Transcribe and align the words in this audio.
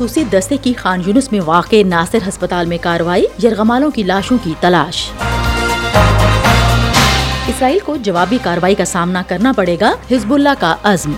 خصوصی 0.00 0.24
دستے 0.24 0.56
کی 0.56 0.74
خان 0.74 1.02
یونس 1.06 1.32
میں 1.32 1.40
واقع 1.44 1.76
ناصر 1.86 2.18
ہسپتال 2.28 2.66
میں 2.66 2.78
کاروائی 2.80 3.24
یرغمالوں 3.44 3.90
کی 3.90 4.02
لاشوں 4.02 4.36
کی 4.42 4.54
تلاش۔ 4.60 5.10
اسرائیل 7.46 7.78
کو 7.78 7.96
جوابی 7.96 8.38
کاروائی 8.42 8.74
کا 8.74 8.84
سامنا 8.84 9.22
کرنا 9.22 9.52
پڑے 9.56 9.76
گا 9.80 9.92
حزب 10.10 10.34
اللہ 10.34 10.48
کا 10.58 10.76
عزم۔ 10.82 11.12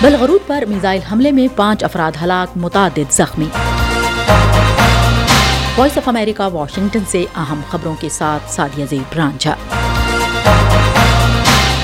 بلغرود 0.00 0.40
پر 0.46 0.64
میزائل 0.68 1.00
حملے 1.12 1.32
میں 1.32 1.48
پانچ 1.56 1.84
افراد 1.84 2.12
ہلاک، 2.22 2.56
متعدد 2.56 3.12
زخمی۔ 3.12 3.48
وائس 5.78 5.98
آف 5.98 6.08
امریکہ، 6.08 6.54
واشنگٹن 6.54 7.04
سے 7.08 7.24
اہم 7.36 7.60
خبروں 7.70 7.94
کے 8.00 8.08
ساتھ 8.08 8.52
سادیہ 8.52 8.84
زیب 8.90 9.12
رانجھا 9.16 9.54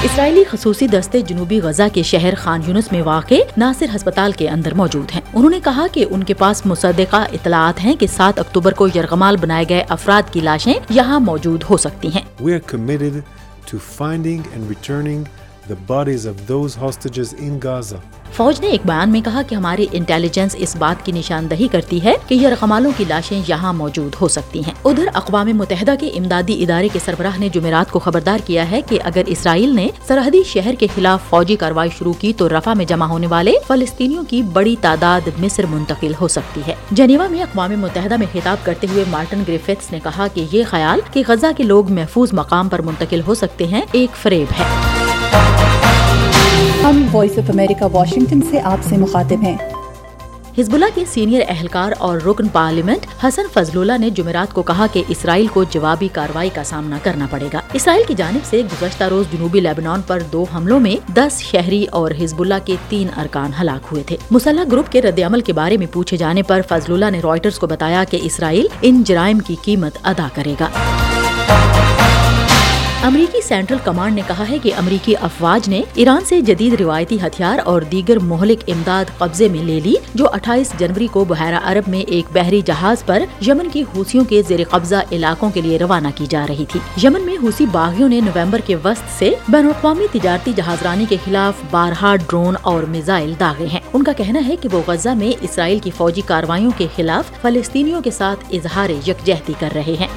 اسرائیلی 0.04 0.42
خصوصی 0.44 0.86
دستے 0.88 1.20
جنوبی 1.22 1.60
غزہ 1.60 1.82
کے 1.92 2.02
شہر 2.02 2.34
خان 2.36 2.60
یونس 2.66 2.90
میں 2.92 3.02
واقع 3.02 3.34
ناصر 3.56 3.94
ہسپتال 3.94 4.32
کے 4.32 4.48
اندر 4.48 4.74
موجود 4.74 5.10
ہیں 5.14 5.20
انہوں 5.34 5.50
نے 5.50 5.60
کہا 5.64 5.86
کہ 5.92 6.04
ان 6.10 6.22
کے 6.24 6.34
پاس 6.34 6.64
مصدقہ 6.66 7.16
اطلاعات 7.32 7.84
ہیں 7.84 7.94
کہ 7.96 8.06
سات 8.06 8.38
اکتوبر 8.38 8.74
کو 8.74 8.88
یرغمال 8.94 9.36
بنائے 9.40 9.64
گئے 9.68 9.84
افراد 9.88 10.32
کی 10.32 10.40
لاشیں 10.40 10.72
یہاں 10.90 11.20
موجود 11.20 11.64
ہو 11.70 11.76
سکتی 11.76 12.08
ہیں 12.14 12.22
We 12.40 12.56
are 12.56 12.64
committed 12.72 13.22
to 13.70 13.80
finding 13.92 14.42
and 14.54 14.74
returning 14.74 15.22
the 15.68 15.78
bodies 15.88 16.26
of 16.26 16.44
those 16.46 16.76
hostages 16.76 17.34
in 17.40 17.60
Gaza. 17.60 18.02
فوج 18.32 18.60
نے 18.60 18.66
ایک 18.66 18.80
بیان 18.84 19.10
میں 19.10 19.20
کہا 19.20 19.42
کہ 19.42 19.54
ہماری 19.54 19.86
انٹیلیجنس 19.92 20.56
اس 20.58 20.76
بات 20.76 21.06
کی 21.06 21.12
نشاندہی 21.12 21.68
کرتی 21.68 22.04
ہے 22.04 22.14
کہ 22.28 22.34
یرغمالوں 22.34 22.90
کی 22.96 23.04
لاشیں 23.08 23.42
یہاں 23.48 23.72
موجود 23.72 24.14
ہو 24.20 24.28
سکتی 24.28 24.58
ہیں۔ 24.58 24.74
ادھر 24.84 25.04
اقوام 25.14 25.46
متحدہ 25.46 25.94
کے 26.00 26.08
امدادی 26.08 26.62
ادارے 26.62 26.88
کے 26.92 26.98
سربراہ 27.04 27.38
نے 27.38 27.48
جمعرات 27.48 27.90
کو 27.90 27.98
خبردار 27.98 28.38
کیا 28.46 28.70
ہے 28.70 28.80
کہ 28.80 28.98
اگر 29.04 29.22
اسرائیل 29.26 29.74
نے 29.74 29.88
سرحدی 30.06 30.42
شہر 30.42 30.74
کے 30.78 30.86
خلاف 30.94 31.20
فوجی 31.30 31.56
کاروائی 31.56 31.90
شروع 31.98 32.12
کی 32.12 32.32
تو 32.36 32.48
رفح 32.48 32.70
میں 32.76 32.84
جمع 32.84 33.06
ہونے 33.06 33.26
والے 33.26 33.52
فلسطینیوں 33.68 34.24
کی 34.28 34.42
بڑی 34.42 34.76
تعداد 34.80 35.28
مصر 35.38 35.64
منتقل 35.70 36.12
ہو 36.20 36.28
سکتی 36.28 36.60
ہے۔ 36.66 36.74
جنیوا 36.90 37.28
میں 37.28 37.42
اقوام 37.42 37.70
متحدہ 37.70 38.16
میں 38.16 38.26
خطاب 38.32 38.56
کرتے 38.62 38.86
ہوئے 38.92 39.04
مارٹن 39.10 39.42
گریفٹس 39.48 39.92
نے 39.92 40.00
کہا 40.02 40.26
کہ 40.34 40.44
یہ 40.52 40.64
خیال 40.70 41.00
کہ 41.12 41.22
غزہ 41.28 41.46
کے 41.56 41.62
لوگ 41.62 41.90
محفوظ 41.92 42.32
مقام 42.32 42.68
پر 42.68 42.82
منتقل 42.82 43.20
ہو 43.26 43.34
سکتے 43.34 43.66
ہیں 43.66 43.82
ایک 43.92 44.16
فریب 44.16 44.60
ہے۔ 44.60 44.64
ہم 46.84 47.06
وائس 47.12 47.38
آف 47.38 47.50
امریکہ 47.50 47.84
واشنگٹن 47.92 48.40
سے 48.50 48.60
آپ 48.60 48.78
سے 48.88 48.96
مخاطب 48.96 49.42
ہیں۔ 49.42 49.56
حزب 50.58 50.74
اللہ 50.74 50.84
کے 50.94 51.04
سینئر 51.08 51.40
اہلکار 51.48 51.92
اور 51.98 52.16
رکن 52.16 52.48
پارلیمنٹ 52.48 53.24
حسن 53.24 53.42
فضل 53.52 53.78
اللہ 53.78 53.98
نے 53.98 54.10
جمعرات 54.10 54.54
کو 54.54 54.62
کہا 54.62 54.86
کہ 54.92 55.02
اسرائیل 55.08 55.46
کو 55.46 55.64
جوابی 55.64 56.08
کاروائی 56.12 56.50
کا 56.54 56.64
سامنا 56.64 56.98
کرنا 57.02 57.26
پڑے 57.30 57.48
گا۔ 57.52 57.60
اسرائیل 57.72 58.02
کی 58.08 58.14
جانب 58.14 58.44
سے 58.44 58.62
گزشتہ 58.72 59.04
روز 59.04 59.26
جنوبی 59.32 59.60
لیبنان 59.60 60.00
پر 60.06 60.20
دو 60.32 60.44
حملوں 60.54 60.80
میں 60.80 61.12
دس 61.14 61.40
شہری 61.40 61.84
اور 61.84 62.10
حزب 62.22 62.40
اللہ 62.40 62.54
کے 62.64 62.76
تین 62.88 63.08
ارکان 63.16 63.50
ہلاک 63.60 63.86
ہوئے 63.92 64.02
تھے۔ 64.02 64.16
مسلح 64.30 64.62
گروپ 64.72 64.92
کے 64.92 65.02
رد 65.02 65.18
عمل 65.26 65.40
کے 65.40 65.52
بارے 65.52 65.76
میں 65.76 65.86
پوچھے 65.92 66.16
جانے 66.16 66.42
پر 66.42 66.60
فضل 66.68 66.92
اللہ 66.92 67.10
نے 67.10 67.20
رائٹرز 67.24 67.58
کو 67.58 67.66
بتایا 67.66 68.04
کہ 68.10 68.18
اسرائیل 68.22 68.66
ان 68.82 69.02
جرائم 69.02 69.38
کی 69.38 69.56
قیمت 69.62 69.98
ادا 70.02 70.28
کرے 70.34 70.54
گا۔ 70.60 70.68
امریکی 73.02 73.40
سینٹرل 73.40 73.78
کمانڈ 73.84 74.14
نے 74.14 74.22
کہا 74.26 74.44
ہے 74.50 74.58
کہ 74.62 74.74
امریکی 74.76 75.14
افواج 75.20 75.68
نے 75.68 75.82
ایران 75.94 76.24
سے 76.24 76.40
جدید 76.40 76.80
روایتی 76.80 77.16
ہتھیار 77.26 77.58
اور 77.64 77.82
دیگر 77.82 78.18
مہلک 78.18 78.58
امداد 78.68 79.04
قبضے 79.18 79.48
میں 79.48 79.62
لے 79.64 79.80
لی، 79.84 79.94
جو 80.14 80.28
اٹھائیس 80.32 80.72
جنوری 80.78 81.06
کو 81.06 81.24
بحیرہ 81.24 81.60
عرب 81.64 81.88
میں 81.88 82.00
ایک 82.00 82.24
بحری 82.32 82.60
جہاز 82.60 83.04
پر 83.06 83.22
یمن 83.46 83.68
کی 83.68 83.82
حوثیوں 83.82 84.24
کے 84.24 84.42
زیر 84.48 84.60
قبضہ 84.70 84.94
علاقوں 85.12 85.50
کے 85.50 85.60
لیے 85.60 85.78
روانہ 85.78 86.08
کی 86.14 86.26
جا 86.30 86.46
رہی 86.48 86.64
تھی۔ 86.68 86.80
یمن 87.02 87.20
میں 87.20 87.36
حوثی 87.42 87.66
باغیوں 87.66 88.08
نے 88.08 88.20
نومبر 88.20 88.58
کے 88.58 88.76
وسط 88.76 89.18
سے 89.18 89.34
بین 89.48 89.64
الاقوامی 89.64 90.06
تجارتی 90.12 90.52
جہازرانی 90.56 91.04
کے 91.08 91.16
خلاف 91.24 91.54
بارہا 91.70 92.16
ڈرون 92.16 92.54
اور 92.62 92.82
میزائل 92.82 93.32
داغے 93.40 93.66
ہیں۔ 93.66 93.80
ان 93.92 94.02
کا 94.02 94.12
کہنا 94.12 94.48
ہے 94.48 94.56
کہ 94.56 94.68
وہ 94.72 94.82
غزہ 94.86 95.08
میں 95.08 95.32
اسرائیل 95.40 95.78
کی 95.78 95.90
فوجی 95.96 96.20
کاروائیوں 96.26 96.70
کے 96.76 96.86
خلاف 96.96 97.42
فلسطینیوں 97.42 98.00
کے 98.00 98.10
ساتھ 98.10 98.54
اظہار 98.54 98.90
یکجہتی 98.90 99.52
کر 99.58 99.68
رہے 99.74 99.96
ہیں۔ 100.00 100.08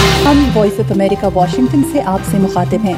ہم 0.00 0.50
وائس 0.54 0.72
آف 0.78 0.92
امریکہ 0.92 1.26
واشنگٹن 1.34 1.82
سے 1.92 2.02
آپ 2.02 2.20
سے 2.30 2.38
مخاطب 2.38 2.84
ہیں۔ 2.84 2.94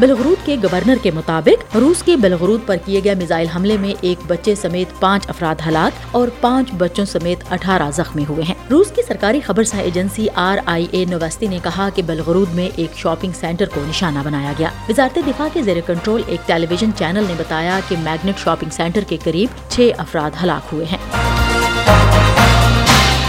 بلغرود 0.00 0.46
کے 0.46 0.56
گورنر 0.62 0.94
کے 1.02 1.10
مطابق 1.10 1.76
روس 1.76 2.02
کے 2.02 2.16
بلغرود 2.16 2.60
پر 2.66 2.76
کیے 2.84 3.00
گئے 3.04 3.14
میزائل 3.14 3.46
حملے 3.46 3.76
میں 3.76 3.94
ایک 4.00 4.18
بچے 4.26 4.54
سمیت 4.54 5.00
پانچ 5.00 5.24
افراد 5.28 5.54
ہلاک 5.66 6.06
اور 6.10 6.28
پانچ 6.40 6.72
بچوں 6.72 7.04
سمیت 7.04 7.52
اٹھارہ 7.52 7.90
زخمی 7.90 8.24
ہوئے 8.28 8.44
ہیں۔ 8.44 8.54
روس 8.70 8.90
کی 8.90 9.02
سرکاری 9.02 9.40
خبر 9.40 9.64
سا 9.64 9.78
ایجنسی 9.78 10.26
آر 10.34 10.58
آئی 10.66 10.86
اے 10.90 11.04
نوستی 11.04 11.46
نے 11.46 11.58
کہا 11.62 11.88
کہ 11.94 12.02
بلغرود 12.02 12.54
میں 12.54 12.68
ایک 12.76 12.98
شاپنگ 12.98 13.32
سینٹر 13.40 13.66
کو 13.74 13.80
نشانہ 13.88 14.18
بنایا 14.24 14.52
گیا۔ 14.58 14.68
وزارت 14.88 15.18
دفاع 15.26 15.48
کے 15.52 15.62
زیر 15.62 15.76
کنٹرول 15.86 16.22
ایک 16.26 16.48
ٹیلی 16.48 16.66
ویژن 16.70 16.90
چینل 16.96 17.24
نے 17.28 17.34
بتایا 17.36 17.80
کہ 17.88 17.96
میگنٹ 18.02 18.38
شاپنگ 18.38 18.70
سینٹر 18.70 19.00
کے 19.00 19.16
قریب 19.24 19.70
چھ 19.70 19.90
افراد 19.98 20.30
ہلاک 20.42 20.68
ہوئے 20.72 20.84
ہیں۔ 20.84 21.27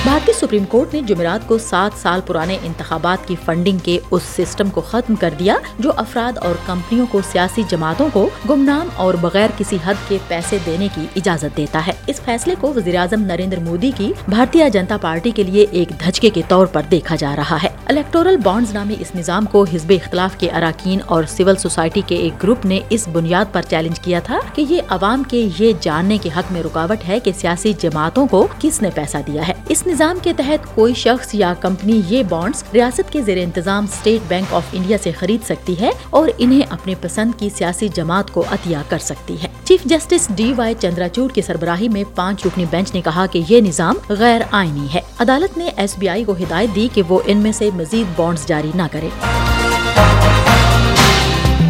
بھارتی 0.03 0.33
سپریم 0.33 0.65
کورٹ 0.65 0.93
نے 0.93 1.01
جمعرات 1.01 1.47
کو 1.47 1.57
سات 1.57 2.01
سال 2.01 2.21
پرانے 2.25 2.57
انتخابات 2.63 3.27
کی 3.27 3.35
فنڈنگ 3.45 3.77
کے 3.77 3.99
اس 4.11 4.23
سسٹم 4.23 4.69
کو 4.69 4.81
ختم 4.81 5.15
کر 5.15 5.33
دیا، 5.39 5.55
جو 5.79 5.91
افراد 5.95 6.37
اور 6.37 6.55
کمپنیوں 6.65 7.05
کو 7.11 7.19
سیاسی 7.31 7.63
جماعتوں 7.69 8.07
کو 8.13 8.29
گمنام 8.49 8.87
اور 8.95 9.13
بغیر 9.13 9.49
کسی 9.57 9.77
حد 9.85 9.93
کے 10.07 10.17
پیسے 10.27 10.57
دینے 10.65 10.87
کی 10.95 11.05
اجازت 11.15 11.57
دیتا 11.57 11.87
ہے۔ 11.87 11.91
اس 12.07 12.21
فیصلے 12.21 12.55
کو 12.59 12.73
وزیر 12.75 12.95
اعظم 12.95 13.21
نریندر 13.21 13.59
مودی 13.59 13.91
کی 13.97 14.13
بھارتیہ 14.27 14.69
جنتا 14.69 14.97
پارٹی 14.97 15.31
کے 15.31 15.43
لیے 15.43 15.65
ایک 15.71 15.89
دھچکے 15.89 16.29
کے 16.29 16.41
طور 16.47 16.65
پر 16.65 16.81
دیکھا 16.91 17.15
جا 17.15 17.35
رہا 17.35 17.57
ہے۔ 17.63 17.69
الیکٹورل 17.85 18.37
بانڈز 18.37 18.73
نامی 18.73 18.95
اس 18.99 19.15
نظام 19.15 19.45
کو 19.45 19.63
حزب 19.63 19.93
اختلاف 20.03 20.37
کے 20.37 20.49
اراکین 20.49 20.99
اور 21.05 21.23
سول 21.23 21.55
سوسائٹی 21.55 22.01
کے 22.07 22.15
ایک 22.15 22.43
گروپ 22.43 22.65
نے 22.65 22.79
اس 22.89 23.07
بنیاد 23.07 23.45
پر 23.51 23.61
چیلنج 23.61 23.99
کیا 23.99 24.19
تھا 24.19 24.39
کہ 24.55 24.65
یہ 24.69 24.81
عوام 24.89 25.23
کے 25.23 25.47
یہ 25.59 25.73
جاننے 25.81 26.17
کے 26.17 26.29
حق 26.37 26.51
میں 26.51 26.63
رکاوٹ 26.63 27.07
ہے 27.07 27.19
کہ 27.19 27.31
سیاسی 27.37 27.73
جماعتوں 27.79 28.27
کو 28.27 28.47
کس 28.59 28.81
نے 28.81 28.89
پیسہ 28.95 29.17
دیا 29.27 29.47
ہے۔ 29.47 29.53
اس 29.69 29.87
نظام 29.89 30.17
کے 30.21 30.33
تحت 30.37 30.75
کوئی 30.75 30.93
شخص 30.93 31.35
یا 31.35 31.53
کمپنی 31.59 32.01
یہ 32.09 32.23
بانڈز 32.29 32.63
ریاست 32.73 33.13
کے 33.13 33.21
زیر 33.21 33.37
انتظام 33.37 33.83
اسٹیٹ 33.83 34.21
بینک 34.27 34.53
آف 34.53 34.63
انڈیا 34.73 34.97
سے 35.03 35.11
خرید 35.11 35.45
سکتی 35.45 35.79
ہے 35.79 35.89
اور 36.09 36.29
انہیں 36.37 36.61
اپنے 36.69 36.93
پسند 37.01 37.31
کی 37.39 37.49
سیاسی 37.57 37.89
جماعت 37.95 38.31
کو 38.31 38.43
عطیہ 38.51 38.77
کر 38.89 38.97
سکتی 38.97 39.35
ہے۔ 39.43 39.47
Chief 39.63 39.83
justice 39.83 40.27
D 40.29 40.53
Y 40.57 40.75
Chandrachud 40.79 41.31
کی 41.31 41.41
سربراہی 41.41 41.89
میں 41.89 42.03
پانچ 42.15 42.45
رکنی 42.45 42.65
بینچ 42.71 42.93
نے 42.93 43.01
کہا 43.01 43.25
کہ 43.25 43.41
یہ 43.49 43.61
نظام 43.61 43.95
غیر 44.09 44.41
آئینی 44.51 44.87
ہے۔ 44.93 45.01
عدالت 45.19 45.57
نے 45.57 45.69
ایس 45.75 45.95
بی 45.97 46.09
آئی 46.09 46.23
کو 46.23 46.31
ہدایت 46.31 46.75
دی 46.75 46.87
کہ 46.93 47.01
وہ 47.07 47.19
ان 47.25 47.37
میں 47.37 47.51
سے 47.51 47.69
مزید 47.73 48.19
بانڈز 48.19 48.45
جاری 48.45 48.71
نہ 48.75 48.83
کرے۔ 48.91 49.09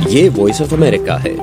یہ 0.07 0.29
وائس 0.37 0.61
آف 0.61 0.73
امریکہ 0.73 1.11
ہے۔ 1.11 1.35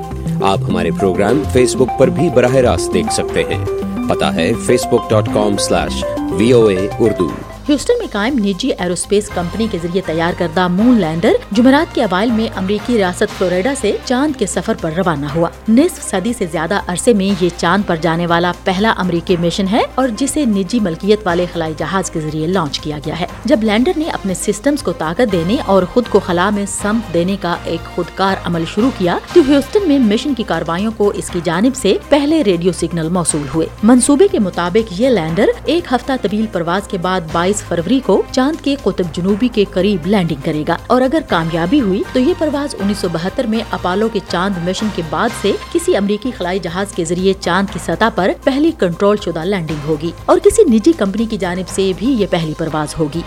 آپ 0.43 0.59
ہمارے 0.69 0.91
پروگرام 0.91 1.43
فیس 1.53 1.77
بک 1.77 1.99
پر 1.99 2.09
بھی 2.09 2.29
براہ 2.29 2.55
راست 2.55 2.95
دیکھ 2.95 3.13
سکتے 3.13 3.43
ہیں۔ 3.45 3.65
پتا 4.09 4.35
ہے 4.35 4.53
Facebook 4.93 5.11
dot 5.11 5.29
com 5.35 5.57
slash 5.59 6.05
V 6.39 6.53
O 6.53 6.67
A 6.67 6.89
Urdu 6.99 7.29
Houston 7.69 7.95
میں 7.99 8.07
قائم 8.13 8.39
نجی 8.39 8.73
ایروسپیس 8.73 9.29
کمپنی 9.29 9.67
کے 9.71 9.79
ذریعے 9.83 10.03
تیار 10.07 10.33
کردہ 10.39 10.69
مون 10.69 11.01
لینڈر 11.01 11.33
جمعرات 11.53 11.95
کے 11.95 12.03
اوائل 12.03 12.31
میں 12.31 12.49
امریکی 12.57 12.97
ریاست 12.97 13.39
فلوریڈا 13.39 13.73
سے 13.81 13.97
چاند 14.05 14.39
کے 14.39 14.47
سفر 14.47 14.75
پر 14.81 14.93
روانہ 14.97 15.27
ہوا۔ 15.35 15.49
نصف 15.69 16.11
صدی 16.11 16.33
سے 16.33 16.47
زیادہ 16.53 16.81
عرصے 16.87 17.13
میں 17.13 17.45
یہ 17.45 17.49
چاند 17.57 17.83
پر 17.87 17.97
جانے 17.97 18.27
والا 18.27 18.53
پہلا 18.65 18.95
امریکی 18.97 19.37
مشن 19.41 19.65
ہے 19.73 19.81
اور 19.95 20.09
جسے 20.17 20.45
نجی 20.45 20.81
ملکیت 20.81 21.21
والے 21.25 21.47
خلائی 21.53 21.75
جہاز 21.79 22.11
کے 22.11 22.21
ذریعے 22.21 22.47
لانچ 22.47 22.81
کیا 22.81 22.99
گیا 23.07 23.21
ہے۔ 23.21 23.27
جب 23.45 23.63
لینڈر 23.63 23.93
نے 23.97 24.11
اپنے 24.11 24.35
سسٹمز 24.35 24.83
کو 24.83 24.93
طاقت 24.93 25.33
دینے 25.33 25.57
اور 25.67 25.83
خود 25.83 26.05
کو 26.11 26.21
خلا 26.21 26.51
میں 26.51 26.67
سمپ 26.67 27.15
دینے 27.15 27.37
کا 27.41 27.57
ایک 27.65 27.95
خودکار 27.95 28.37
عمل 28.45 28.65
شروع 28.75 28.91
کیا، 28.99 29.19
تو 29.33 29.41
ہیوسٹن 29.49 29.89
میں 29.89 29.99
مشن 29.99 30.35
کی 30.35 30.43
کاروائیوں 30.43 30.93
کو 30.97 31.13
اس 31.15 31.31
کی 31.31 31.41
جانب 31.45 31.77
سے 31.77 31.97
پہلے 32.09 32.45
ریڈیو 32.45 32.73
سگنل 32.73 33.09
موصول 33.09 33.47
ہوئے۔ 33.55 33.67
منصوبے 33.83 34.29
کے 34.29 34.39
مطابق 34.39 35.01
یہ 35.01 35.09
لینڈر 35.09 35.47
ایک 35.65 35.93
ہفتہ 35.93 36.13
طویل 36.23 36.47
پرواز 36.53 36.89
کے 36.89 36.99
بعد 36.99 37.21
بائیس 37.33 37.56
فروری 37.63 38.01
کو 38.07 38.23
چاند 38.31 38.65
کے 38.65 38.77
قطب 38.83 39.05
جنوبی 39.13 39.49
کے 39.49 39.65
قریب 39.71 40.07
لینڈنگ 40.07 40.41
کرے 40.45 40.65
گا۔ 40.69 40.77
اور 40.87 41.03
اگر 41.03 41.19
کامیابی 41.29 41.81
ہوئی 41.81 42.03
تو 42.13 42.19
یہ 42.19 42.35
پرواز 42.39 42.75
انیس 42.79 42.99
سو 42.99 43.09
بہتر 43.13 43.45
میں 43.45 43.59
اپالو 43.71 44.09
کے 44.13 44.21
چاند 44.29 44.69
مشن 44.69 44.87
کے 44.95 45.03
بعد 45.11 45.29
سے 45.43 45.53
کسی 45.73 45.97
امریکی 45.97 46.31
خلائی 46.39 46.59
جہاز 46.59 46.93
کے 46.93 47.05
ذریعے 47.05 47.33
چاند 47.41 47.73
کی 47.73 47.79
سطح 47.85 48.05
پر 48.15 48.31
پہلی 48.45 48.71
کنٹرول 48.79 49.17
شدہ 49.25 49.45
لینڈنگ 49.45 49.89
ہوگی 49.89 50.11
اور 50.27 50.39
کسی 50.39 50.63
نجی 50.71 50.93
کمپنی 50.93 51.27
کی 51.27 51.37
جانب 51.37 51.69
سے 51.69 51.93
بھی 51.97 52.07
یہ 52.07 52.27
پہلی 52.31 52.55
پرواز 52.59 52.95
ہوگی۔ 52.99 53.21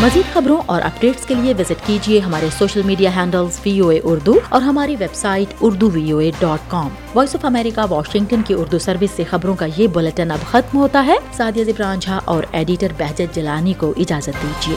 مزید 0.00 0.34
خبروں 0.34 0.56
اور 0.66 0.82
اپڈیٹس 0.82 1.26
کے 1.26 1.34
لیے 1.34 1.54
وزٹ 1.58 1.86
کیجیے 1.86 2.18
ہمارے 2.18 2.48
social 2.58 2.82
media 2.82 3.10
handles 3.16 3.58
V 3.64 3.78
O 3.80 3.88
A 3.88 4.00
Urdu 4.04 4.34
اور 4.48 4.62
ہماری 4.62 4.96
website 5.14 5.54
Urdu 5.60 5.90
V 5.90 6.10
O 6.10 6.18
A 6.18 6.30
dot 6.38 6.70
com 6.70 6.88
voice 7.14 7.34
of 7.34 7.44
America 7.44 7.92
Washington 7.92 8.42
کی 8.42 8.54
اردو 8.54 8.78
سروس 8.78 9.10
سے 9.16 9.24
خبروں 9.24 9.54
کا 9.54 9.66
یہ 9.76 9.86
بلٹن 9.86 10.30
اب 10.30 10.38
ختم 10.50 10.78
ہوتا 10.78 11.06
ہے۔ 11.06 11.16
سادیہ 11.32 11.64
زبران 11.64 11.98
جھا 11.98 12.20
اور 12.24 12.44
ایڈیٹر 12.52 12.92
بہجت 12.98 13.34
جلانی 13.34 13.72
کو 13.72 13.94
اجازت 13.96 14.42
دیجیے۔ 14.42 14.76